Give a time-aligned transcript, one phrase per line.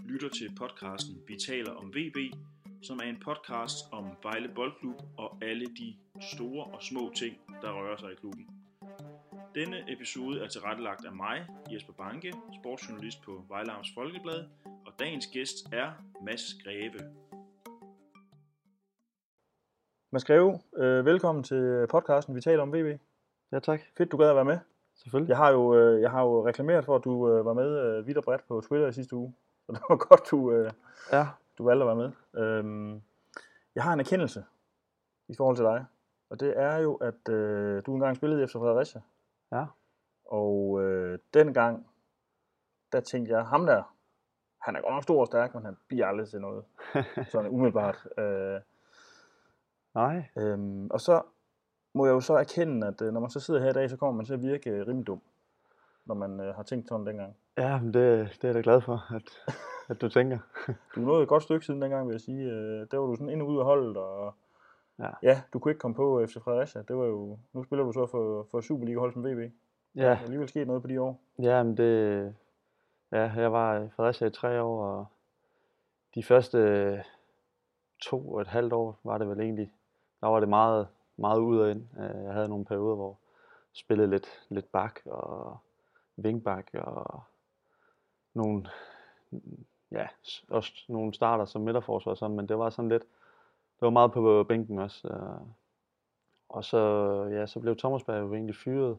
[0.00, 2.18] lytter til podcasten Vi taler om VB,
[2.82, 5.96] som er en podcast om Vejle Boldklub og alle de
[6.32, 8.46] store og små ting, der rører sig i klubben.
[9.54, 14.44] Denne episode er tilrettelagt af mig, Jesper Banke, sportsjournalist på Vejle Amts Folkeblad,
[14.86, 15.88] og dagens gæst er
[16.24, 17.00] Mads Greve.
[20.12, 23.00] Mads Greve, øh, velkommen til podcasten Vi taler om VB.
[23.52, 23.80] Ja, tak.
[23.96, 24.58] Fedt, du gad at være med.
[24.96, 25.28] Selvfølgelig.
[25.28, 28.18] Jeg har jo, øh, jeg har jo reklameret for, at du øh, var med vidt
[28.18, 29.34] og bredt på Twitter i sidste uge.
[29.76, 30.72] Så det var godt, du, øh,
[31.12, 31.26] Ja.
[31.58, 32.42] du valgte at være med.
[32.42, 33.02] Øhm,
[33.74, 34.44] jeg har en erkendelse
[35.28, 35.84] i forhold til dig.
[36.30, 39.00] Og det er jo, at øh, du engang spillede efter Fredericia.
[39.52, 39.66] Ja.
[40.24, 41.86] Og øh, dengang,
[42.92, 43.94] der tænkte jeg, ham der,
[44.58, 46.64] han er godt nok stor og stærk, men han bliver aldrig til noget.
[47.32, 48.06] Sådan umiddelbart.
[48.18, 48.60] Øh,
[49.94, 50.28] Nej.
[50.36, 51.22] Øhm, og så
[51.94, 53.96] må jeg jo så erkende, at øh, når man så sidder her i dag, så
[53.96, 55.20] kommer man til at virke rimelig dum,
[56.04, 57.36] når man øh, har tænkt sådan dengang.
[57.56, 59.54] Ja, men det, det er jeg da glad for, at,
[59.88, 60.38] at du tænker.
[60.94, 62.50] Du nået et godt stykke siden dengang, vil jeg sige.
[62.50, 64.34] Øh, der var du sådan ind og ud af holdet, og
[64.98, 65.08] Ja.
[65.22, 66.82] ja, du kunne ikke komme på FC Fredericia.
[66.82, 69.38] Det var jo, nu spiller du så for, for Superliga-hold som VB.
[69.38, 69.50] Der
[69.94, 71.20] Ja, er alligevel sket noget på de år.
[71.38, 72.34] ja men det...
[73.12, 75.06] Ja, jeg var i Fredericia i tre år, og
[76.14, 77.02] de første
[78.02, 79.72] to og et halvt år var det vel egentlig,
[80.20, 81.82] der var det meget, meget ud og ind.
[81.98, 85.56] Øh, Jeg havde nogle perioder, hvor jeg spillede lidt, lidt bak og
[86.16, 87.22] vingbak og
[88.34, 88.66] nogle,
[89.90, 90.06] ja,
[90.50, 93.02] også nogle starter som midterforsvar og sådan, men det var sådan lidt,
[93.80, 95.08] det var meget på bænken også.
[95.08, 95.46] øh.
[96.48, 96.78] Og så,
[97.30, 98.98] ja, så blev Thomasberg jo egentlig fyret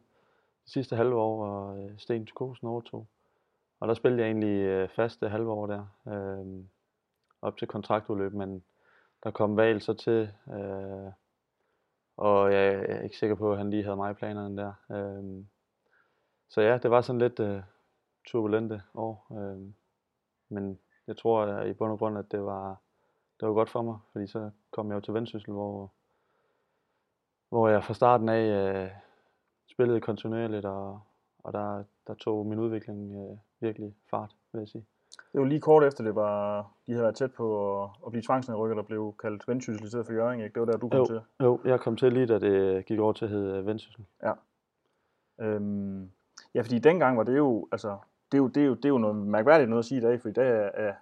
[0.65, 3.07] de sidste halve år, og øh, Sten Tukosen overtog.
[3.79, 6.65] Og der spillede jeg egentlig øh, fast det halve år der, øh,
[7.41, 8.63] op til kontraktudløb, men
[9.23, 11.11] der kom Val så til, øh,
[12.17, 14.73] og jeg er ikke sikker på, at han lige havde mig i planerne der.
[14.91, 15.45] Øh,
[16.49, 17.61] så ja, det var sådan lidt øh,
[18.25, 19.61] turbulente år, øh,
[20.49, 22.77] men jeg tror at i bund og grund, at det var,
[23.39, 25.91] det var godt for mig, fordi så kom jeg jo til Vendsyssel, hvor,
[27.49, 28.89] hvor jeg fra starten af øh,
[29.71, 30.99] spillede kontinuerligt, og,
[31.43, 34.85] og der, der tog min udvikling øh, virkelig fart, vil jeg sige.
[35.33, 38.23] Det var lige kort efter, det var, de havde været tæt på at, at blive
[38.23, 40.53] tvangsnedrykket, der blev kaldt Vendsyssel i stedet for Jørgen, ikke?
[40.53, 41.05] Det var der, du kom Jo.
[41.05, 41.21] til.
[41.41, 44.05] Jo, jeg kom til lige, da det gik over til at hedde Vendsyssel.
[45.41, 46.11] Øhm,
[46.53, 47.97] ja, fordi dengang var det jo, altså,
[48.33, 50.01] det er jo, det er jo, det er jo noget mærkværdigt noget at sige i
[50.01, 50.93] dag, for i dag er, er,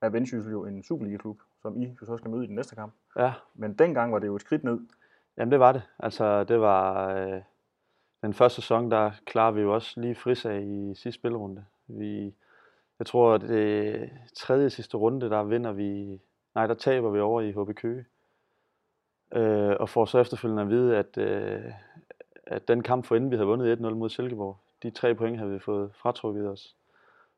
[0.00, 2.92] er Vendsyssel jo en Superliga-klub, som I jo så skal møde i den næste kamp.
[3.18, 4.80] Ja, Men dengang var det jo et skridt ned.
[5.36, 5.82] Jamen det var det.
[5.98, 7.40] Altså det var øh,
[8.22, 11.64] den første sæson, der klarede vi jo også lige frisag i sidste spilrunde.
[11.86, 12.34] Vi,
[12.98, 16.20] jeg tror, at det tredje sidste runde, der vinder vi,
[16.54, 18.04] nej, der taber vi over i HB Køge.
[19.34, 21.72] Øh, og får så efterfølgende at vide, at, øh,
[22.46, 25.58] at den kamp forinden, vi havde vundet 1-0 mod Silkeborg, de tre point havde vi
[25.58, 26.76] fået fratrukket os.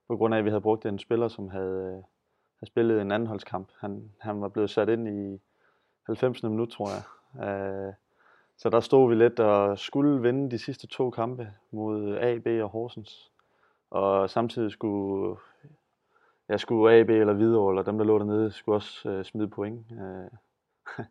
[0.08, 2.02] På grund af, at vi havde brugt en spiller, som havde, øh,
[2.58, 3.68] havde spillet en andenholdskamp.
[3.80, 5.40] Han, han var blevet sat ind i
[6.06, 6.42] 90.
[6.42, 7.02] minut, tror jeg.
[7.48, 7.92] Øh,
[8.56, 12.68] så der stod vi lidt og skulle vinde de sidste to kampe mod AB og
[12.68, 13.32] Horsens.
[13.90, 15.36] Og samtidig skulle,
[16.48, 19.86] jeg skulle AB eller Hvidovre, eller dem der lå dernede, skulle også øh, smide point.
[19.92, 20.30] Øh,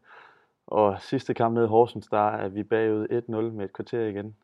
[0.67, 4.35] og sidste kamp nede i Horsens, der er vi bagud 1-0 med et kvarter igen.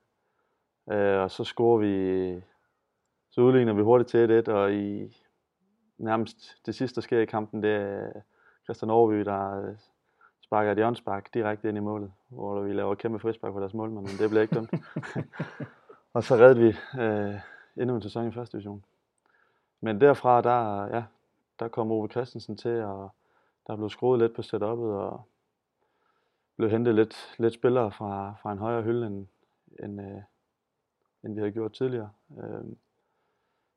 [0.91, 2.41] Øh, og så scorer vi,
[3.29, 5.17] så udligner vi hurtigt til 1-1, og i
[5.97, 8.11] nærmest det sidste, der sker i kampen, det er
[8.63, 9.75] Christian Overby, der øh,
[10.41, 13.73] sparker et hjørnspark direkte ind i målet, hvor vi laver et kæmpe frispark på deres
[13.73, 14.73] målmand, men det blev ikke dømt.
[16.13, 17.39] og så redde vi øh,
[17.77, 18.83] endnu en sæson i første division.
[19.81, 21.03] Men derfra, der, ja,
[21.59, 23.09] der kom Ove Christensen til, og
[23.67, 25.21] der blev skruet lidt på setup'et, og
[26.57, 29.27] blev hentet lidt, lidt spillere fra, fra en højere hylde, end,
[29.83, 30.21] end, øh,
[31.23, 32.09] end vi havde gjort tidligere.
[32.37, 32.63] Øh,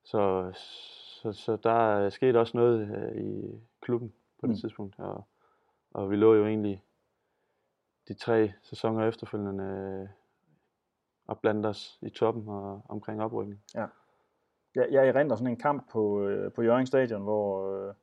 [0.05, 4.57] så, så, så der skete også noget øh, i klubben på det Mm.
[4.61, 5.25] tidspunkt, og,
[5.91, 6.83] og vi lå jo egentlig
[8.09, 10.09] de tre sæsoner efterfølgende øh,
[11.27, 13.63] og blandt os i toppen og omkring oprykning.
[14.75, 17.95] Jeg, jeg erindrer sådan en kamp på, øh, på Jørgen Stadion, hvor øh,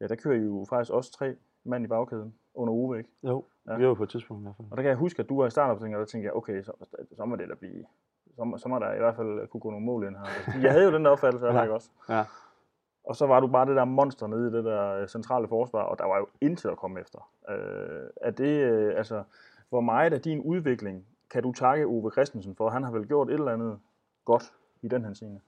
[0.00, 3.10] ja, der kører I jo faktisk også tre mand i bagkæden under Ove, ikke?
[3.22, 3.72] Jo, Ja.
[3.72, 3.78] ja.
[3.78, 4.68] vi var på et tidspunkt i hvert fald.
[4.70, 6.62] Og der kan jeg huske, at du var i startopstillingen, og der tænkte jeg, okay,
[6.62, 6.72] så,
[7.16, 7.86] så må det da blive,
[8.36, 10.24] så, så må der i hvert fald kunne gå nogle mål ind her.
[10.44, 11.72] Fordi Jeg havde jo den der opfattelse af Ja.
[11.72, 11.90] også?
[12.08, 12.24] Ja.
[13.04, 15.82] Og så var du bare det der monster nede i det der øh, centrale forsvar,
[15.82, 17.30] og der var jo intet at komme efter.
[17.48, 19.22] Øh, er det, øh, altså,
[19.68, 22.68] hvor meget af din udvikling kan du takke Ove Christensen for?
[22.70, 23.78] Han har vel gjort et eller andet
[24.24, 24.52] godt
[24.82, 25.40] i den her scene.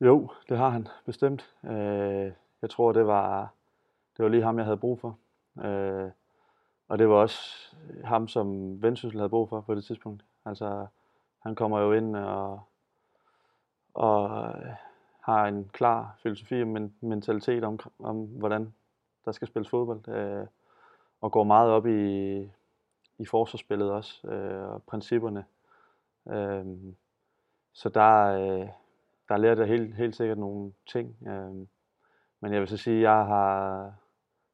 [0.00, 1.54] Jo, det har han bestemt.
[1.64, 2.32] Øh,
[2.62, 3.52] jeg tror, det var,
[4.16, 5.18] det var lige ham, jeg havde brug for.
[5.64, 6.10] Øh,
[6.88, 7.40] og det var også
[8.04, 8.46] ham, som
[8.82, 10.24] Vendsyssel havde brug for på det tidspunkt.
[10.46, 10.86] Altså,
[11.42, 12.60] han kommer jo ind og,
[13.94, 14.74] og øh,
[15.20, 18.74] har en klar filosofi og men, mentalitet om, om, hvordan
[19.24, 20.08] der skal spilles fodbold.
[20.08, 20.46] Øh,
[21.20, 22.38] og går meget op i,
[23.18, 25.44] i forsvarsspillet også, øh, og principperne.
[26.28, 26.66] Øh,
[27.72, 28.68] så der, øh,
[29.28, 31.16] der lærte jeg helt, helt sikkert nogle ting.
[31.26, 31.66] Øh,
[32.40, 33.92] men jeg vil så sige, at jeg har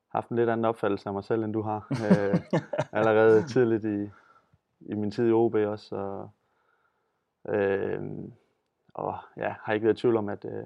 [0.09, 1.87] haft en lidt anden opfattelse af mig selv, end du har.
[1.91, 2.41] øh,
[2.99, 4.11] allerede tidligt i,
[4.81, 5.97] i min tid i OB også.
[5.97, 6.31] Og,
[7.49, 8.03] øh,
[8.95, 10.65] og ja, har ikke været i tvivl om, at, øh,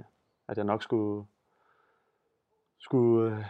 [0.48, 1.26] at jeg nok skulle,
[2.78, 3.44] skulle, øh,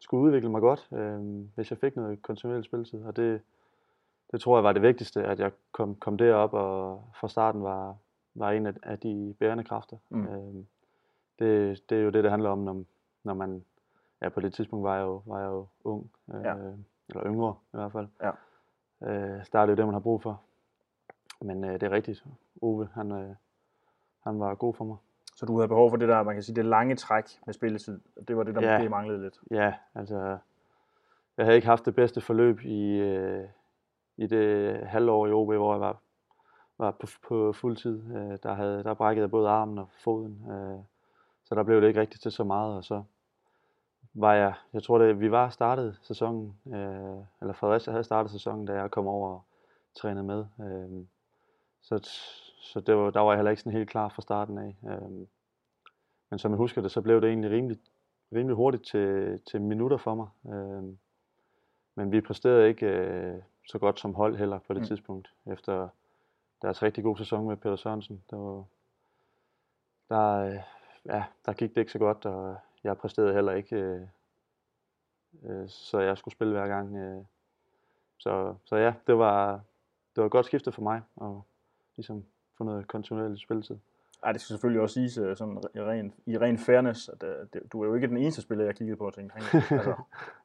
[0.00, 3.04] skulle udvikle mig godt, øh, hvis jeg fik noget kontinuerligt spilletid.
[3.04, 3.42] Og det,
[4.32, 7.96] det tror jeg var det vigtigste, at jeg kom, kom derop og fra starten var,
[8.34, 9.96] var en af, af de bærende kræfter.
[10.08, 10.26] Mm.
[10.26, 10.64] Øh,
[11.38, 12.84] det, det er jo det, det handler om, når,
[13.24, 13.64] når man...
[14.22, 16.54] Ja, på det tidspunkt var jeg jo, var jeg jo ung, øh, ja.
[17.08, 18.08] eller yngre i hvert fald.
[18.22, 18.30] Ja.
[19.02, 20.40] Øh, der er det jo det, man har brug for.
[21.40, 22.24] Men øh, det er rigtigt.
[22.62, 23.34] Ove, han, øh,
[24.24, 24.96] han var god for mig.
[25.36, 28.00] Så du havde behov for det der, man kan sige, det lange træk med spilletid.
[28.28, 28.78] Det var det, der ja.
[28.78, 29.40] måske manglede lidt.
[29.50, 30.38] Ja, altså...
[31.36, 33.44] Jeg havde ikke haft det bedste forløb i, øh,
[34.16, 35.96] i det halvår i OB, hvor jeg var,
[36.78, 38.02] var på, på fuld tid.
[38.16, 40.46] Øh, der, havde, der brækkede jeg både armen og foden.
[40.50, 40.78] Øh,
[41.44, 42.76] så der blev det ikke rigtigt til så meget.
[42.76, 43.02] Og så
[44.14, 48.66] var jeg, jeg tror det, vi var startet sæsonen, øh, eller Fredericia havde startet sæsonen,
[48.66, 49.42] da jeg kom over og
[49.94, 50.44] trænede med.
[50.60, 51.06] Øh,
[51.82, 51.98] så
[52.66, 54.76] så det var, der var jeg heller ikke sådan helt klar fra starten af.
[54.88, 55.26] Øh,
[56.30, 57.78] men som jeg husker det, så blev det egentlig rimelig,
[58.32, 60.28] rimelig hurtigt til, til minutter for mig.
[60.54, 60.82] Øh,
[61.94, 64.86] men vi præsterede ikke øh, så godt som hold heller på det mm.
[64.86, 65.88] tidspunkt, efter
[66.62, 68.24] deres rigtig god sæson med Peter Sørensen.
[68.30, 68.64] Der, var,
[70.08, 70.60] der, øh,
[71.04, 74.02] ja, der gik det ikke så godt, og jeg præsterede heller ikke, øh,
[75.42, 76.96] øh, så jeg skulle spille hver gang.
[76.96, 77.24] Øh.
[78.18, 79.52] Så, så ja, det var,
[80.14, 81.44] det var et godt skifte for mig, og
[81.96, 82.24] ligesom
[82.58, 83.76] få noget kontinuerligt spilletid.
[84.22, 87.28] Ej, det skal selvfølgelig også siges øh, sådan, i, ren, i ren fairness, at uh,
[87.52, 89.36] det, du er jo ikke den eneste spiller, jeg kiggede på og tænkte,
[89.74, 89.94] altså,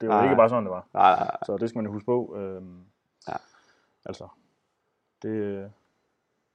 [0.02, 0.88] det var ikke bare sådan, det var.
[0.94, 1.38] Nej, nej, nej.
[1.46, 2.36] Så det skal man jo huske på.
[2.38, 2.84] Øhm,
[3.28, 3.34] ja.
[4.06, 4.28] Altså,
[5.22, 5.72] det,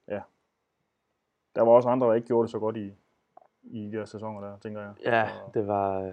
[0.08, 0.20] ja.
[1.56, 2.94] Der var også andre, der ikke gjorde det så godt i,
[3.62, 4.94] i de her sæsoner der, tænker jeg.
[5.04, 6.12] Ja, så, det var,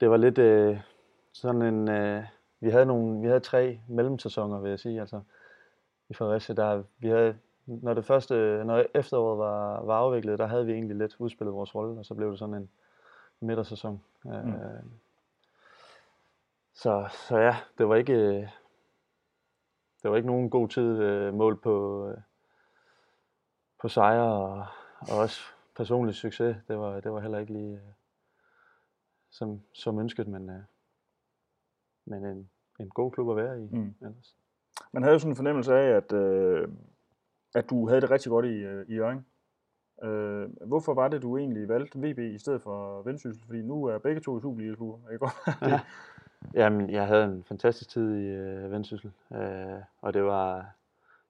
[0.00, 0.80] det var lidt øh,
[1.32, 2.24] sådan en, øh,
[2.60, 5.20] vi havde nogle, vi havde tre mellemsæsoner, vil jeg sige, altså
[6.08, 10.66] i Fredericia, der vi havde når det første, når efteråret var, var afviklet, der havde
[10.66, 12.70] vi egentlig lidt udspillet vores rolle, og så blev det sådan en
[13.40, 14.02] midtersæson.
[14.24, 14.30] Mm.
[14.30, 14.82] Øh,
[16.74, 18.50] så, så ja, det var ikke,
[20.02, 22.18] det var ikke nogen god tid øh, mål på, øh,
[23.80, 24.66] på sejre og,
[25.00, 25.40] og også
[25.76, 26.56] personlig succes.
[26.68, 27.92] Det var, det var heller ikke lige øh,
[29.30, 30.62] som, som ønsket, men, øh,
[32.04, 33.68] men en, en god klub at være i.
[33.72, 33.94] Mm.
[34.00, 34.36] Ellers.
[34.92, 36.68] Man havde jo sådan en fornemmelse af, at øh,
[37.56, 39.26] at du havde det rigtig godt i, øh, i Jørgen.
[40.02, 43.46] Øh, hvorfor var det, du egentlig valgte VB i stedet for Vendsyssel?
[43.46, 45.34] Fordi nu er begge to i Superliga-klubber, ikke godt?
[45.72, 45.80] ja.
[46.54, 50.70] Jamen, jeg havde en fantastisk tid i øh, Vendsyssel, øh, og det var,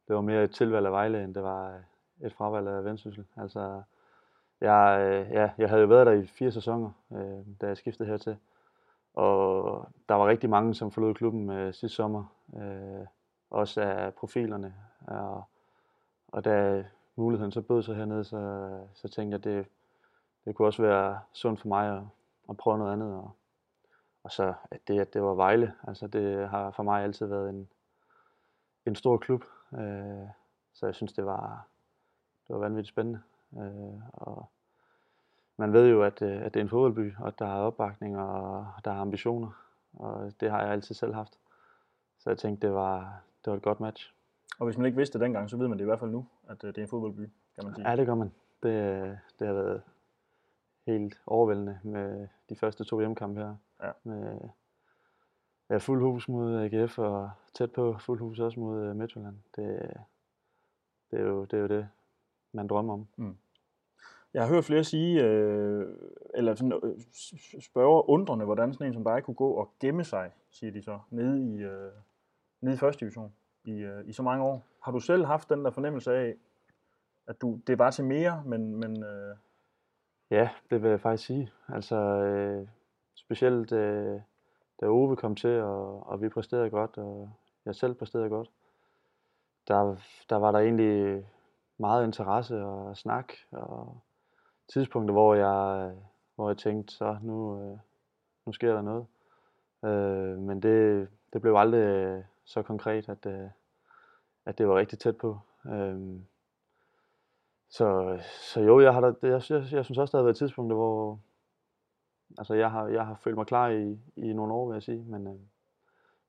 [0.09, 3.25] det var mere et tilvalg af Vejle, end det var øh, et fravalg af Vendsyssel.
[3.37, 3.83] Altså,
[4.61, 8.09] jeg, øh, ja, jeg havde jo været der i fire sæsoner, øh, da jeg skiftede
[8.09, 8.37] hertil,
[9.15, 12.25] og der var rigtig mange, som forlod klubben øh, sidste sommer,
[12.57, 13.07] øh,
[13.51, 14.75] også af profilerne,
[15.07, 15.45] og
[16.37, 16.85] og da
[17.17, 19.67] muligheden så bød sig hernede, så, så tænkte jeg, at det,
[20.45, 22.03] det kunne også være sundt for mig at,
[22.49, 23.15] at prøve noget andet.
[23.15, 23.31] Og,
[24.23, 27.51] og så at det, at det var Vejle, altså det har for mig altid været
[27.51, 27.69] en,
[28.87, 29.45] en stor klub.
[29.73, 30.29] Øh,
[30.73, 31.67] så jeg synes, det var,
[32.49, 33.21] det var vanvittigt spændende.
[33.59, 34.47] Øh, og
[35.57, 38.19] man ved jo, at, øh, at det er en fodboldby, og at der er opbakning,
[38.19, 39.51] og der er ambitioner.
[39.93, 41.39] Og det har jeg altid selv haft.
[42.19, 44.16] Så jeg tænkte, det var, det var et godt match.
[44.59, 46.27] Og hvis man ikke vidste det dengang, så ved man det i hvert fald nu,
[46.49, 47.91] at øh, det er en fodboldby, kan man sige.
[47.91, 48.33] Ja, det gør man.
[48.63, 49.83] Det, det har været
[50.87, 53.57] helt overvældende med de første to hjemmekampe her.
[53.83, 53.91] Ja.
[54.05, 54.39] Med
[55.71, 59.37] ja, fuld hus mod AGF og tæt på fuld hus også mod øh, Midtjylland.
[59.57, 59.91] Det,
[61.11, 61.89] det, er jo, det er jo det,
[62.53, 63.07] man drømmer om.
[63.17, 63.37] Mm.
[64.35, 65.97] Jeg har hørt flere sige, øh,
[66.35, 66.99] eller sådan, øh,
[67.61, 70.99] spørge undrende, hvordan sådan en som dig kunne gå og gemme sig, siger de så,
[71.11, 71.93] nede i, øh,
[72.61, 73.33] nede i første division
[73.67, 74.67] i, øh, i så mange år.
[74.83, 76.35] Har du selv haft den der fornemmelse af,
[77.27, 78.77] at du, det var til mere, men...
[78.77, 79.37] men øh...
[80.31, 81.53] Ja, det vil jeg faktisk sige.
[81.69, 82.69] Altså, øh,
[83.15, 84.21] specielt øh,
[84.81, 87.31] da Ove kom til, og, og vi præsterede godt, og
[87.65, 88.51] jeg selv præsterede godt,
[89.69, 89.97] der,
[90.31, 91.27] der var der egentlig
[91.79, 94.01] meget interesse og snak, og
[94.73, 95.93] tidspunkter, hvor jeg,
[96.35, 97.79] hvor jeg tænkte, så nu, øh,
[98.47, 99.07] nu sker der noget.
[99.85, 103.49] Øh, men det, det blev aldrig så konkret, at, øh,
[104.47, 105.39] at det var rigtig tæt på.
[105.67, 106.21] Øh,
[107.69, 108.19] Så,
[108.53, 111.19] så jo, jeg, har da, jeg, jeg, jeg synes også, der har været tidspunkter, hvor
[112.39, 115.05] altså, jeg, har, jeg har følt mig klar i, i nogle år, vil jeg sige.
[115.05, 115.35] Men, øh,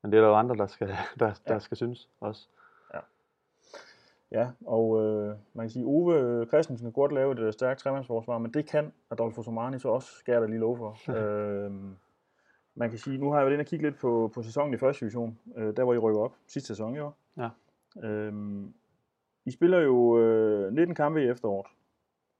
[0.01, 0.87] men det er der jo andre, der skal,
[1.19, 1.59] der, der Ja.
[1.59, 2.47] skal synes også.
[4.31, 8.37] Ja, og øh, man kan sige, Ove Christensen kan godt lave et øh, stærkt tremandsforsvar,
[8.37, 10.97] men det kan Adolfo Somani så også, skal jeg da lige love for.
[11.17, 11.71] øh,
[12.77, 14.77] man kan sige, nu har jeg været inde og kigge lidt på, på sæsonen i
[14.77, 17.17] første division, øh, der hvor I rykker op sidste sæson i år.
[17.37, 17.49] Ja.
[18.07, 18.33] Øh,
[19.45, 21.67] I spiller jo øh, 19 kampe i efteråret,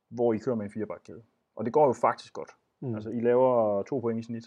[0.09, 1.21] hvor I kører med en firebakkæde.
[1.55, 2.51] Og det går jo faktisk godt.
[2.79, 2.95] Mm.
[2.95, 4.45] Altså, I laver to point i snit.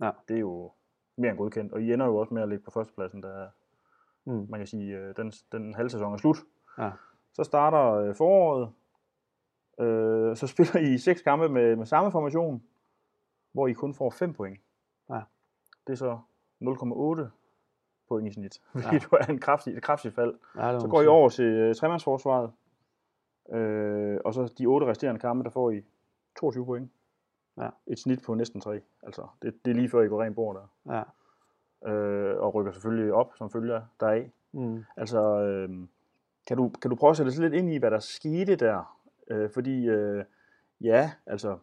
[0.00, 0.10] Ja.
[0.28, 0.72] Det er jo
[1.16, 1.72] mere end godkendt.
[1.72, 3.46] Og I ender jo også med at ligge på førstepladsen, da
[4.24, 4.46] Mm.
[4.48, 6.36] man kan sige, øh, den, den halve sæson er slut.
[6.78, 6.90] Ja.
[7.32, 8.70] Så starter øh, foråret.
[9.80, 12.62] Øh, så spiller I seks kampe med, med samme formation,
[13.52, 14.60] hvor I kun får 5 point.
[15.86, 16.18] Det er så
[17.24, 17.28] 0,8
[18.08, 18.98] point i snit, hvilket Ja.
[19.12, 20.34] jo er en kraftig, et kraftigt fald.
[20.56, 22.50] Ja, Så går I over til øh, tremandsforsvaret,
[23.52, 25.82] øh, og så de otte resterende kampe, der får I
[26.40, 26.90] 22 point.
[27.58, 27.68] Ja.
[27.86, 28.80] Et snit på næsten 3.
[29.02, 30.94] Altså, det, det er lige før I går rent bord der.
[30.96, 31.02] Ja.
[31.92, 34.30] Øh, og rykker selvfølgelig op, som følger deraf.
[34.52, 34.84] Mm.
[34.96, 35.68] Altså, øh,
[36.48, 38.96] kan, du, kan du prøve at sætte lidt ind i, hvad der skete der?
[39.30, 40.24] Øh, fordi, øh,
[40.80, 41.58] ja, altså,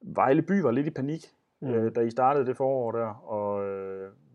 [0.00, 1.24] Vejle by var lidt i panik,
[1.60, 1.68] Mm.
[1.68, 3.51] øh, da I startede det forår der, og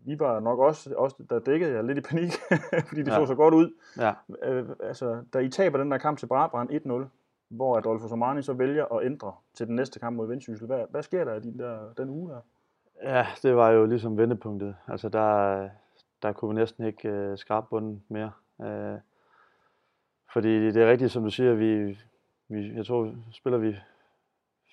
[0.08, 2.32] vi var nok også, også der dækkede jeg lidt i panik,
[2.88, 3.14] fordi det Ja.
[3.16, 3.74] så så godt ud.
[3.98, 4.12] Ja.
[4.42, 6.70] Øh, altså, da I taber den der kamp til Brabrand
[7.04, 7.08] 1-0,
[7.48, 11.02] hvor Adolfo Somani så vælger at ændre til den næste kamp mod Vendsyssel, hvad, hvad
[11.02, 12.40] sker der i de der, den uge der?
[13.02, 14.76] Ja, det var jo ligesom vendepunktet.
[14.88, 15.68] Altså der,
[16.22, 18.32] der kunne vi næsten ikke øh, skrabe bunden mere.
[18.62, 18.98] Øh,
[20.32, 21.98] fordi det er rigtigt, som du siger, vi,
[22.48, 23.76] vi jeg tror, spiller vi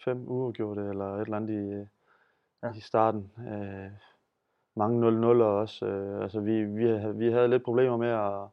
[0.05, 1.87] fem uger gjorde det, eller et eller andet i.
[2.63, 2.73] Ja.
[2.75, 3.31] i starten.
[3.39, 3.91] Øh,
[4.75, 5.85] mange 0-0'er også.
[5.85, 8.47] Øh, altså vi, vi, vi havde lidt problemer med at,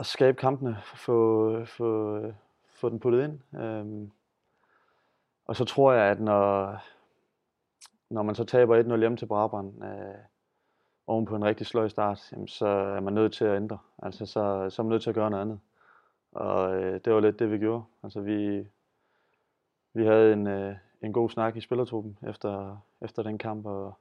[0.00, 2.20] at skabe kampene, få, få,
[2.68, 3.60] få den puttet ind.
[3.60, 4.08] Øh,
[5.44, 6.76] og så tror jeg, at når,
[8.10, 10.14] når man så taber 1-0 hjemme til Brabrand, øh,
[11.06, 13.78] oven på en rigtig sløj start, jamen, så er man nødt til at ændre.
[14.02, 15.60] Altså, så, så er man nødt til at gøre noget andet.
[16.32, 17.84] Og øh, det var lidt det, vi gjorde.
[18.02, 18.66] Altså, vi,
[19.94, 23.94] vi havde en, øh, en god snak i spillertruppen efter, efter den kamp, og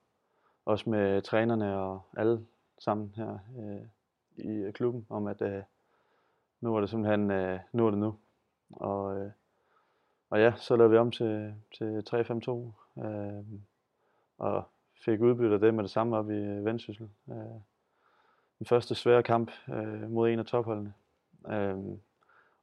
[0.68, 2.46] også med trænerne og alle
[2.80, 3.88] sammen her øh,
[4.38, 5.64] i klubben, om at øh,
[6.62, 8.16] nu var det simpelthen, øh, nu er det nu.
[8.70, 9.32] Og, øh,
[10.30, 13.44] og ja, så lavede vi om til, til 3-5-2, øh,
[14.38, 14.64] og
[15.06, 17.10] fik udbyttet det med det samme op i Vendsyssel.
[17.30, 17.36] Øh,
[18.60, 20.94] den første svære kamp øh, mod en af topholdene.
[21.50, 21.78] Øh,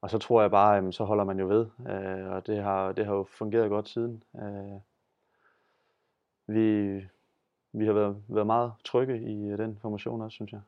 [0.01, 2.93] og så tror jeg bare, at så holder man jo ved, øh, og det har,
[2.93, 4.23] det har jo fungeret godt siden.
[4.37, 4.81] Øh,
[6.47, 7.01] vi,
[7.75, 10.61] vi har været, været meget trygge i øh, den formation også, synes jeg.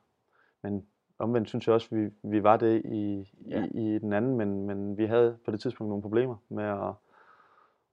[0.61, 0.85] Men
[1.19, 3.65] omvendt synes jeg også, vi, vi var det i, Ja.
[3.71, 6.93] i, i den anden, men, men vi havde på det tidspunkt nogle problemer med at,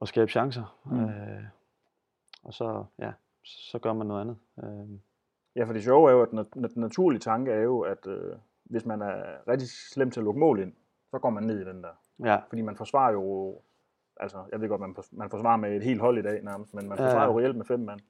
[0.03, 0.79] at skabe chancer.
[0.87, 1.05] Mm.
[1.05, 1.45] Øh,
[2.43, 3.13] og så, ja,
[3.45, 4.37] så gør man noget andet.
[4.65, 4.99] Øh,
[5.57, 8.37] Ja, for det sjove er jo, at den, den naturlige tanke er jo, at øh,
[8.65, 9.15] hvis man er
[9.49, 10.73] rigtig slem til at lukke mål ind,
[11.11, 11.89] så går man ned i den der.
[12.25, 13.59] ja, Fordi man forsvarer jo,
[14.17, 16.89] altså jeg ved godt, man, man forsvarer med et helt hold i dag nærmest, men
[16.89, 17.33] man forsvarer ja.
[17.33, 18.01] jo reelt med fem mand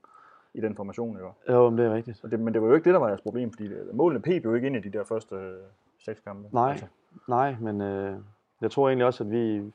[0.55, 1.29] i den formation, ikke?
[1.53, 2.25] jo, men det er rigtigt.
[2.25, 4.45] Og det, men det var jo ikke det, der var jeres problem, fordi målene pep
[4.45, 5.57] jo ikke ind i de der første øh,
[5.99, 6.49] seks kampe.
[6.53, 6.87] Nej, Altså,
[7.29, 8.17] nej, men øh,
[8.61, 9.73] jeg tror egentlig også, at vi,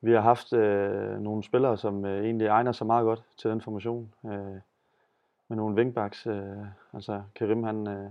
[0.00, 3.60] vi har haft øh, nogle spillere, som øh, egentlig egner sig meget godt til den
[3.60, 4.14] formation.
[4.26, 4.60] Øh,
[5.48, 6.26] med nogle wingbacks.
[6.26, 8.10] Øh, altså Karim, han, øh,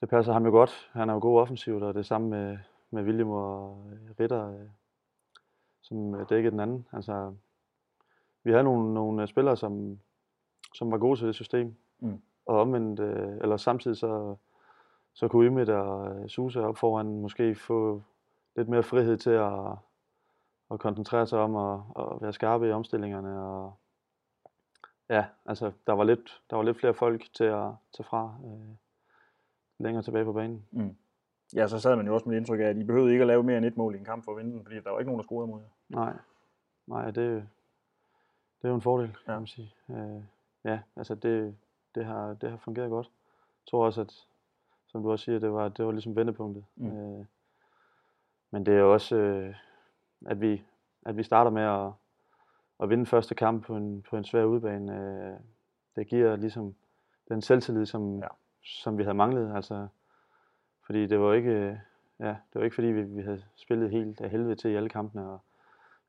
[0.00, 0.90] det passer ham jo godt.
[0.92, 2.58] Han er jo god offensivt, og det samme med,
[2.90, 4.66] med William og øh, Ritter, øh,
[5.82, 6.86] som øh, dækkede den anden.
[6.92, 7.34] Altså,
[8.44, 9.98] vi havde nogle, nogle spillere, som,
[10.74, 11.76] som var gode til det system.
[12.00, 12.22] Mm.
[12.46, 14.36] Og omvendt, øh, eller samtidig så,
[15.12, 18.02] så kunne Ymit og øh, Suse op foran måske få
[18.56, 19.52] lidt mere frihed til at,
[20.70, 23.42] at koncentrere sig om at, at være skarpe i omstillingerne.
[23.42, 23.72] Og,
[25.08, 28.74] ja, altså der var lidt, der var lidt flere folk til at tage fra øh,
[29.78, 30.66] længere tilbage på banen.
[30.72, 30.96] mm.
[31.54, 33.42] Ja, så sad man jo også med indtryk af, at I behøvede ikke at lave
[33.42, 35.08] mere end et mål i en kamp for at vinde den, fordi der var ikke
[35.08, 35.68] nogen, der scorede mod jer.
[35.88, 36.12] Nej,
[36.86, 37.14] nej, det,
[38.62, 39.38] det er jo en fordel, kan Ja.
[39.38, 39.74] man sige.
[39.90, 40.22] Øh,
[40.64, 41.56] ja, altså det,
[41.94, 43.06] det, har, det har fungeret godt.
[43.66, 44.12] Jeg tror også, at
[44.86, 46.64] som du også siger, det var, det var ligesom vendepunktet.
[46.76, 46.86] Mm.
[46.86, 47.24] Øh,
[48.50, 49.54] men det er også, øh,
[50.26, 50.62] at, vi,
[51.06, 51.92] at vi starter med at,
[52.82, 54.96] at vinde første kamp på en, på en svær udbane.
[54.96, 55.36] Øh,
[55.96, 56.74] det giver ligesom
[57.28, 58.26] den selvtillid, som, Ja.
[58.62, 59.54] som vi havde manglet.
[59.56, 59.88] Altså,
[60.86, 61.76] fordi det var ikke, øh,
[62.20, 64.88] ja, det var ikke fordi, vi, vi havde spillet helt af helvede til i alle
[64.88, 65.30] kampene.
[65.30, 65.38] Og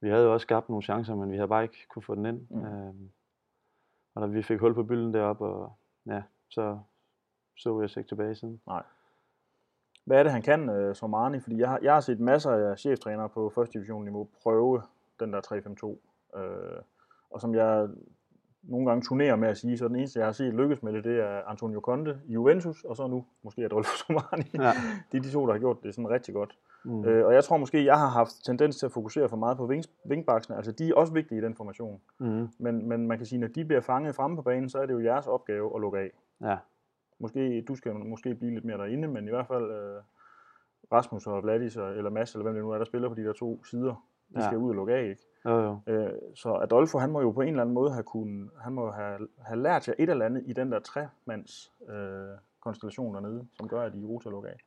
[0.01, 2.25] vi havde jo også skabt nogle chancer, men vi havde bare ikke kunne få den
[2.25, 2.48] ind.
[2.50, 2.60] Mm.
[2.60, 3.10] Mm.
[4.20, 5.74] Og når vi fik hul på bylden deroppe, og
[6.06, 6.80] ja, så
[7.58, 8.62] så jeg ikke tilbage siden.
[8.68, 8.84] Nej.
[10.06, 11.42] Hvad er det, han kan, øh, uh, som Arne?
[11.42, 14.82] Fordi jeg har, jeg har set masser af cheftrænere på første division niveau prøve
[15.20, 15.98] den der
[16.36, 16.40] 3-5-2.
[16.40, 16.82] Øh,
[17.30, 17.90] og som jeg
[18.63, 21.04] nogle gange turnerer med at sige, så den eneste, jeg har set lykkes med det,
[21.04, 24.44] det er Antonio Conte i Juventus, og så nu måske Adolfo Somani.
[24.54, 24.72] Ja.
[25.12, 26.58] det er de to, der har gjort det sådan rigtig godt.
[26.84, 27.06] Mm.
[27.06, 29.66] Øh, og jeg tror måske, jeg har haft tendens til at fokusere for meget på
[29.66, 30.56] ving, vingbaksene.
[30.56, 32.01] Altså, de er også vigtige i den formation.
[32.20, 32.50] Mm.
[32.58, 34.94] Men, men man kan sige, når de bliver fanget fremme på banen, så er det
[34.94, 36.12] jo jeres opgave at lukke af.
[36.42, 36.58] Ja.
[37.20, 40.01] Måske, du skal måske blive lidt mere derinde, men i hvert fald øh,
[40.92, 43.34] Rasmus og Vladis, eller Mads, eller hvem det nu er, der spiller på de der
[43.34, 44.46] to sider, de ja.
[44.46, 45.22] skal ud og lukke af, ikke?
[45.46, 45.80] Jo, jo.
[45.88, 48.92] Øh, så Adolfo, han må jo på en eller anden måde have, kun, han må
[48.92, 53.68] have, have lært jer et eller andet i den der tremands øh, konstellation dernede, som
[53.68, 54.58] gør, at I er gode til at lukke af.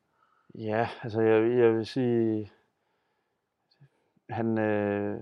[0.54, 2.50] Ja, altså jeg, jeg vil sige,
[4.30, 5.16] han, øh,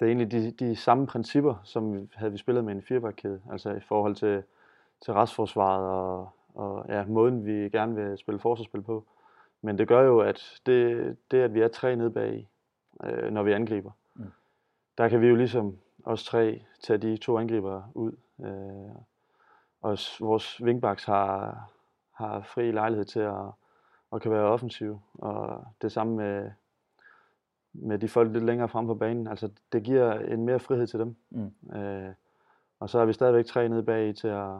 [0.00, 3.70] det er egentlig de, de samme principper, som havde vi spillet med en firebakkæde, altså
[3.70, 4.42] i forhold til,
[5.00, 9.04] til restforsvaret og, og ja, måden, vi gerne vil spille forsvarsspil på.
[9.62, 12.48] Men det gør jo, at det, det at vi er tre nede bag,
[13.04, 14.32] øh, når vi angriber, mm.
[14.98, 18.12] der kan vi jo ligesom os tre tage de to angriber ud.
[18.40, 18.94] Øh,
[19.80, 21.64] og vores wingbacks har,
[22.12, 23.50] har fri lejlighed til at
[24.10, 25.00] og kan være offensiv.
[25.14, 26.50] Og det samme med,
[27.72, 29.26] med de folk lidt længere frem på banen.
[29.26, 31.16] Altså, det giver en mere frihed til dem.
[31.30, 31.76] Mm.
[31.76, 32.14] Øh,
[32.80, 34.56] og så er vi stadigvæk tre nede bag til at,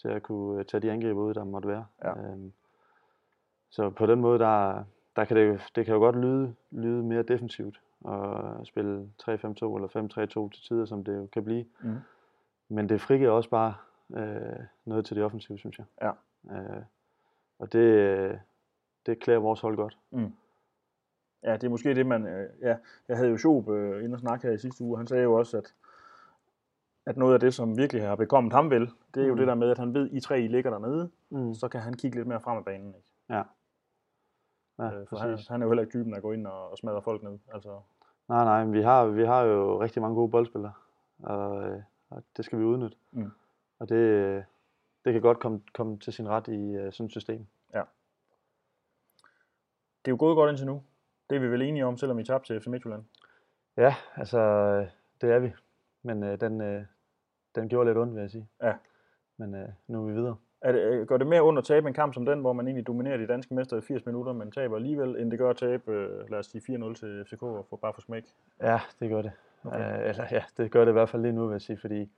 [0.00, 1.86] til at kunne tage de angreb ud, der måtte være.
[2.04, 2.10] Ja.
[2.10, 2.38] Øh,
[3.70, 4.84] så på den måde, der,
[5.18, 10.48] der kan det, det kan jo godt lyde, lyde mere defensivt og spille 3-5-2 eller
[10.48, 11.64] 5-3-2 til tider, som det jo kan blive.
[11.80, 11.96] Mm.
[12.68, 13.74] Men det frigiver også bare
[14.16, 15.86] øh, noget til det offensive, synes jeg.
[16.02, 16.10] Ja.
[16.56, 16.82] Øh,
[17.58, 18.40] og det,
[19.06, 19.98] det klæder vores hold godt.
[20.10, 20.32] Mm.
[21.42, 22.26] Ja, det er måske det, man...
[22.26, 22.76] Øh, ja,
[23.08, 25.34] jeg havde jo Schob øh, inde og snakke her i sidste uge, han sagde jo
[25.34, 25.74] også, at,
[27.06, 29.38] at noget af det, som virkelig har bekommet ham vel, det er jo mm.
[29.38, 31.54] det der med, at han ved, at I tre I ligger dernede, mm.
[31.54, 32.88] så kan han kigge lidt mere frem af banen.
[32.88, 33.08] Ikke?
[33.30, 33.42] Ja.
[34.78, 36.78] Ja øh, for han, han er jo heller ikke typen, der går ind og, og
[36.78, 37.38] smadrer folk ned.
[37.54, 37.80] Altså.
[38.28, 40.72] Nej, nej, men vi har, vi har jo rigtig mange gode boldspillere,
[41.18, 42.96] og, øh, og det skal vi udnytte.
[43.10, 43.30] Mm.
[43.78, 44.44] Og det,
[45.04, 47.46] det kan godt komme, komme til sin ret i uh, sådan et system.
[47.74, 47.82] Ja
[50.08, 50.82] det er jo gået godt indtil nu.
[51.30, 53.04] Det er vi vel enige om, selvom I tabte til FC Midtjylland.
[53.76, 54.40] Ja, altså,
[55.20, 55.52] det er vi.
[56.02, 56.84] Men øh, den, øh,
[57.54, 58.48] den gjorde lidt ondt, vil jeg sige.
[58.62, 58.74] Ja.
[59.36, 60.36] Men øh, nu er vi videre.
[60.60, 62.66] Er det, øh, gør det mere ondt at tabe en kamp som den, hvor man
[62.66, 65.56] egentlig dominerer de danske mester i 80 minutter, men taber alligevel, end det gør at
[65.56, 68.24] tabe, øh, lad os sige 4-0 til FCK og få bare for smæk?
[68.62, 69.32] Ja, det gør det.
[69.64, 70.02] Okay.
[70.02, 72.10] Øh, eller ja, det gør det i hvert fald lige nu, vil jeg sige, fordi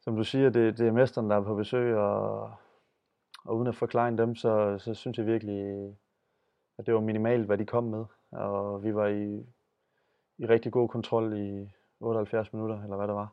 [0.00, 2.52] som du siger, det, det er mesteren, der er på besøg, og,
[3.44, 5.94] og uden at forklare dem, så, så synes jeg virkelig,
[6.78, 8.04] at det var minimalt, hvad de kom med.
[8.30, 9.46] Og vi var i,
[10.38, 11.70] i rigtig god kontrol i
[12.00, 13.32] 78 minutter, eller hvad det var.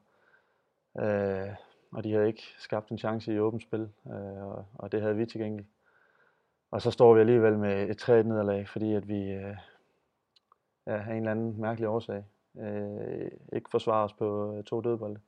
[1.00, 1.56] Øh,
[1.92, 5.16] og de havde ikke skabt en chance i åbent spil, øh, og, og det havde
[5.16, 5.66] vi til gengæld.
[6.72, 9.56] Og så står vi alligevel med et 3 nederlag, fordi at vi øh,
[10.88, 12.24] ja, af en eller anden mærkelig årsag
[12.60, 15.20] øh, ikke forsvarer os på øh, to dødbolde.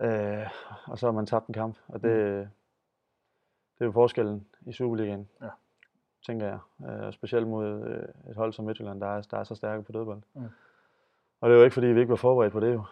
[0.00, 0.46] Øh,
[0.86, 2.48] og så har man tabt en kamp, og det, mm.
[3.74, 5.28] det er jo forskellen i Superligaen.
[5.42, 5.48] Ja
[6.26, 6.58] tænker jeg.
[6.90, 9.92] Øh, specielt mod øh, et hold som Midtjylland, der er, der er så stærke på
[9.92, 10.22] dødbold.
[10.34, 10.48] Mm.
[11.40, 12.84] Og det er jo ikke, fordi vi ikke var forberedt på det jo.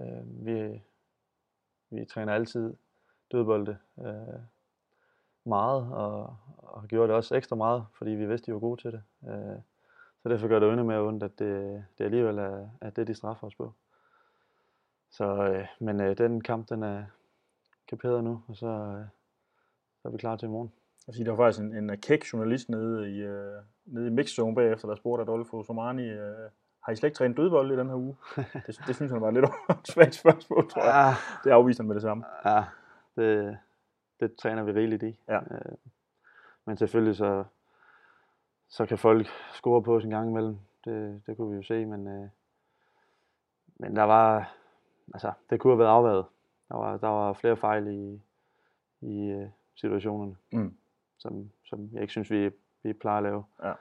[0.00, 0.82] Øh, vi,
[1.90, 2.74] vi træner altid
[3.32, 4.40] dødbolde øh,
[5.44, 8.80] meget, og, og har gjort det også ekstra meget, fordi vi vidste, de var gode
[8.80, 9.02] til det.
[9.28, 9.56] Øh,
[10.22, 13.14] så derfor gør det endnu mere ondt, at det, det alligevel er, at det, de
[13.14, 13.72] straffer os på.
[15.10, 17.04] Så, øh, men øh, den kamp, den er
[17.88, 19.04] kaperet nu, og så, øh,
[20.02, 20.72] så er vi klar til i morgen.
[21.06, 24.54] Jeg siger, der var faktisk en, en kæk journalist nede i, øh, nede i mixzone
[24.54, 26.50] bagefter, der spurgte Adolfo Somani, øh,
[26.88, 28.16] har I slet ikke trænet dødbold i den her uge?
[28.66, 29.46] det, det synes han var lidt
[29.94, 30.94] svært spørgsmål, tror jeg.
[30.94, 31.14] Ja.
[31.44, 32.24] Det afviser han med det samme.
[32.44, 32.64] Ja,
[33.16, 33.58] det,
[34.20, 35.20] det træner vi rigeligt i.
[35.28, 35.38] Ja.
[35.38, 35.76] Uh,
[36.64, 37.44] men selvfølgelig så,
[38.68, 40.58] så kan folk score på os en gang imellem.
[40.84, 42.28] Det, det kunne vi jo se, men, uh,
[43.76, 44.54] men der var,
[45.14, 46.24] altså, det kunne have været afværet.
[46.68, 48.20] Der var, der var flere fejl i,
[49.00, 50.36] i uh, situationerne.
[50.52, 50.78] Mm
[51.18, 52.50] som, som jeg ikke synes, vi,
[52.82, 53.44] vi plejer at lave.
[53.62, 53.72] Ja.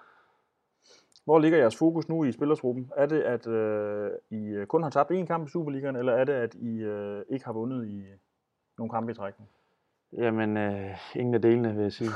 [1.28, 2.92] Hvor ligger jeres fokus nu i spillertruppen?
[2.96, 6.34] Er det, at øh, I kun har tabt én kamp i Superligaen, eller er det,
[6.34, 8.04] at I øh, ikke har vundet i
[8.78, 9.46] nogle kampe i trækken?
[10.14, 12.10] Jamen, øh, ingen af delene, vil jeg sige.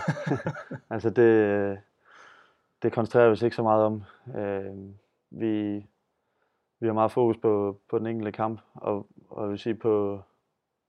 [0.93, 1.80] altså, det,
[2.84, 4.04] det koncentrerer vi os ikke så meget om.
[4.38, 4.76] Øh,
[5.32, 5.86] vi,
[6.80, 10.21] vi har meget fokus på, på den enkelte kamp, og, og jeg vil sige på,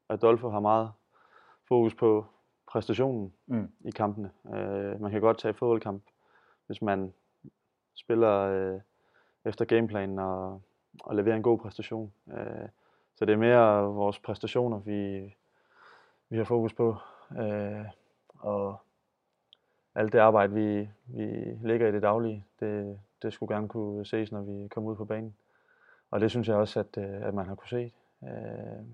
[0.09, 0.93] Adolfo har meget
[1.69, 2.27] fokus på,
[2.67, 3.69] præstationen mm.
[3.81, 4.31] i kampene.
[4.55, 6.03] Øh, man kan godt tage fodboldkamp,
[6.67, 7.13] hvis man
[7.95, 8.81] spiller øh,
[9.45, 10.63] efter gameplanen og,
[11.01, 12.13] og leverer en god præstation.
[12.33, 12.69] Øh,
[13.17, 15.21] så det er mere vores præstationer, vi,
[16.29, 16.97] vi har fokus på.
[17.39, 17.85] Øh,
[18.39, 18.77] og
[19.95, 24.33] alt det arbejde, vi, vi lægger i det daglige, det, det skulle gerne kunne ses,
[24.33, 25.37] når vi kommer ud på banen.
[26.11, 27.93] Og det synes jeg også, at, øh, at man har kunne se.
[28.25, 28.85] Øh,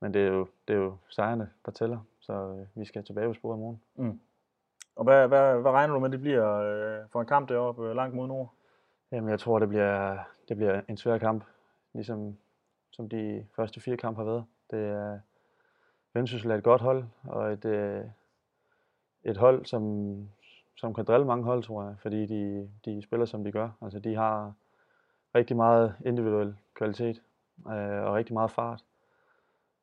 [0.00, 3.28] men det er jo, det er jo sejrene, der tæller, så øh, vi skal tilbage
[3.28, 3.82] på sporet i morgen.
[3.94, 4.20] Mm.
[4.96, 7.96] Og hvad, hvad, hvad regner du med, det bliver øh, for en kamp deroppe øh,
[7.96, 8.52] langt mod nord?
[9.12, 11.44] Jamen, jeg tror, det bliver, det bliver en svær kamp,
[11.94, 12.36] ligesom
[12.90, 14.44] som de første fire kampe har været.
[14.70, 15.18] Det er
[16.14, 18.04] Vendsyssel er et godt hold, og et, øh,
[19.24, 19.82] et hold, som,
[20.76, 23.70] som kan drille mange hold, tror jeg, fordi de, de spiller, som de gør.
[23.82, 24.52] Altså, de har
[25.34, 27.22] rigtig meget individuel kvalitet
[27.66, 28.84] øh, og rigtig meget fart.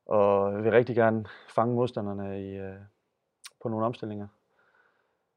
[0.06, 2.80] Og vil rigtig gerne fange modstanderne i, øh,
[3.62, 4.28] på nogle omstillinger.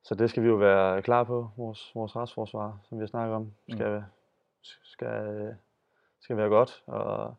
[0.04, 1.50] Så det skal vi jo være klar på.
[1.58, 4.04] Vores, vores retsforsvar, som vi har snakket om, skal, mm.
[4.84, 5.56] skal,
[6.20, 6.84] skal være godt.
[6.86, 7.36] Og,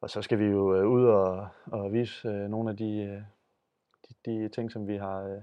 [0.00, 3.22] og så skal vi jo øh, ud og, og vise øh, nogle af de, øh,
[4.08, 5.42] de, de ting, som vi har øh,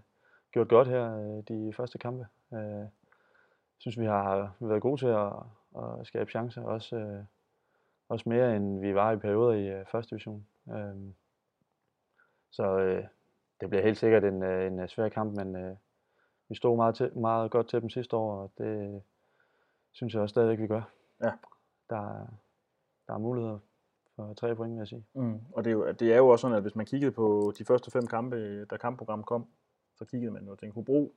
[0.51, 2.27] gjort godt her øh, de første kampe.
[2.53, 2.89] Øh, jeg
[3.77, 5.33] synes, vi har været gode til at,
[5.77, 7.23] at skabe chancer, også, øh,
[8.09, 10.45] også mere end vi var i perioder i øh, første division.
[10.71, 11.13] Øh,
[12.51, 13.05] så øh,
[13.61, 15.75] det bliver helt sikkert en, øh, en svær kamp, men øh,
[16.49, 19.01] vi stod meget, til, meget godt til dem sidste år, og det
[19.91, 20.81] synes jeg også stadigvæk, vi gør.
[21.23, 21.31] Ja.
[21.89, 22.27] Der,
[23.07, 23.59] der er muligheder
[24.15, 25.05] for tre point, vil jeg sige.
[25.13, 25.39] Mm.
[25.53, 27.65] Og det er, jo, det er jo også sådan, at hvis man kiggede på de
[27.65, 29.47] første fem kampe, da kampprogrammet kom,
[29.95, 31.15] så kiggede man jo og tænkte, Hobro,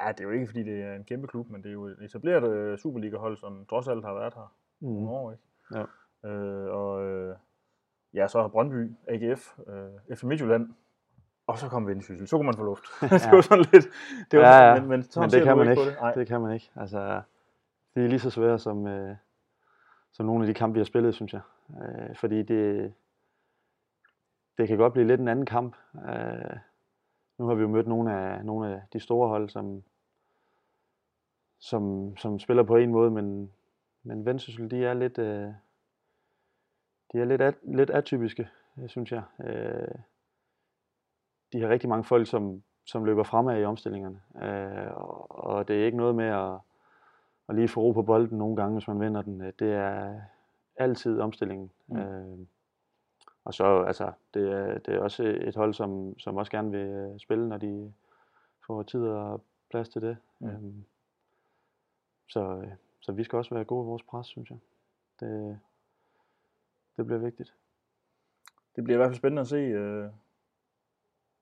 [0.00, 1.84] ja, det er jo ikke, fordi det er en kæmpe klub, men det er jo
[1.84, 4.88] et etableret uh, Superliga-hold, som trods alt har været her mm.
[4.88, 5.44] nogle år, ikke?
[5.74, 5.84] Ja.
[6.28, 7.36] Øh, og øh,
[8.14, 10.74] ja, så har Brøndby, AGF, øh, FC Midtjylland,
[11.46, 12.28] og så kom Vendsyssel.
[12.28, 12.84] Så kunne man få luft.
[13.00, 13.86] det var sådan lidt...
[14.30, 14.80] Det var, ja, ja.
[14.80, 15.82] Men, men, men det kan man ikke.
[15.82, 16.14] Det.
[16.14, 16.70] det kan man ikke.
[16.76, 17.22] Altså,
[17.94, 19.16] det er lige så svært som, øh,
[20.12, 21.40] som nogle af de kampe, vi har spillet, synes jeg.
[21.70, 22.92] Øh, fordi det,
[24.58, 25.76] det kan godt blive lidt en anden kamp.
[25.94, 26.56] Øh,
[27.38, 29.82] nu har vi jo mødt nogle af, nogle af de store hold, som,
[31.58, 33.52] som, som spiller på en måde, men,
[34.02, 35.48] men Vendsyssel, de er lidt, øh,
[37.12, 38.48] de er lidt, at, lidt atypiske,
[38.86, 39.22] synes jeg.
[39.44, 39.94] Øh,
[41.52, 44.20] de har rigtig mange folk, som, som løber fremad i omstillingerne.
[44.42, 46.58] Øh, og, og det er ikke noget med at,
[47.48, 49.40] at lige få ro på bolden nogle gange, hvis man vinder den.
[49.40, 50.20] Det er
[50.76, 51.70] altid omstillingen.
[51.86, 51.96] Mm.
[51.96, 52.38] Øh,
[53.44, 56.86] og så, altså, det er, det er også et hold, som, som også gerne vil
[56.86, 57.92] øh, spille, når de
[58.66, 60.16] får tid og plads til det.
[60.38, 60.48] Mm.
[60.48, 60.84] Øhm,
[62.28, 62.66] så,
[63.00, 64.58] så vi skal også være gode i vores pres, synes jeg.
[65.20, 65.58] Det,
[66.96, 67.54] det bliver vigtigt.
[68.76, 69.56] Det bliver i hvert fald spændende at se.
[69.56, 70.08] Øh,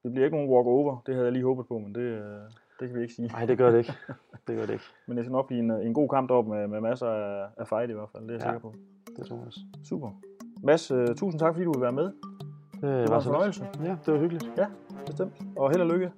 [0.02, 2.22] det bliver ikke nogen walk-over, det havde jeg lige håbet på, men det, øh,
[2.80, 3.28] det kan vi ikke sige.
[3.28, 3.92] Nej, det gør det ikke.
[4.46, 4.84] Det gør det ikke.
[5.06, 7.68] men det skal nok blive en, en god kamp deroppe med, med masser af, af
[7.68, 8.74] fight i hvert fald, det er jeg ja, sikker på.
[9.16, 9.60] det tror jeg også.
[9.84, 10.10] Super.
[10.62, 12.04] Mads, uh, tusind tak, fordi du vil være med.
[12.04, 13.66] Det, det var, var en fornøjelse.
[13.84, 14.50] Ja, det var hyggeligt.
[14.56, 14.66] Ja,
[15.06, 15.32] bestemt.
[15.56, 16.12] Og held og lykke.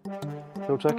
[0.68, 0.94] Jo, tak.